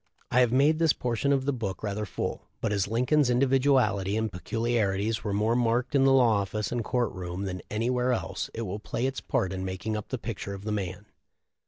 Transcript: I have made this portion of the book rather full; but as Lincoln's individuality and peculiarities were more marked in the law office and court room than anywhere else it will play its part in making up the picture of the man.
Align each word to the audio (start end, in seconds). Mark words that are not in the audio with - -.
I 0.31 0.39
have 0.39 0.51
made 0.51 0.79
this 0.79 0.93
portion 0.93 1.31
of 1.31 1.45
the 1.45 1.53
book 1.53 1.83
rather 1.83 2.07
full; 2.07 2.47
but 2.59 2.73
as 2.73 2.87
Lincoln's 2.87 3.29
individuality 3.29 4.17
and 4.17 4.31
peculiarities 4.33 5.23
were 5.23 5.31
more 5.31 5.55
marked 5.55 5.93
in 5.93 6.05
the 6.05 6.11
law 6.11 6.39
office 6.41 6.71
and 6.71 6.83
court 6.83 7.11
room 7.11 7.43
than 7.45 7.61
anywhere 7.69 8.11
else 8.11 8.49
it 8.55 8.63
will 8.63 8.79
play 8.79 9.05
its 9.05 9.21
part 9.21 9.53
in 9.53 9.63
making 9.63 9.95
up 9.95 10.09
the 10.09 10.17
picture 10.17 10.55
of 10.55 10.63
the 10.63 10.71
man. 10.71 11.05